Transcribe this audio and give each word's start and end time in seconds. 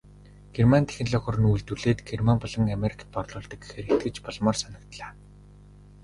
Герман 0.55 0.85
технологиор 0.89 1.37
нь 1.39 1.49
үйлдвэрлээд 1.51 1.99
Герман 2.09 2.37
болон 2.41 2.63
Америкт 2.77 3.07
борлуулдаг 3.15 3.59
гэхээр 3.61 3.87
итгэж 3.93 4.15
болмоор 4.25 4.57
санагдлаа. 4.59 5.11